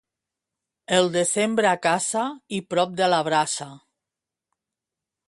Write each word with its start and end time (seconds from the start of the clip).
El 0.99 1.09
desembre 1.15 1.69
a 1.71 1.75
casa 1.83 2.23
i 2.59 2.63
prop 2.73 2.97
de 3.03 3.11
la 3.15 3.21
brasa. 3.29 3.69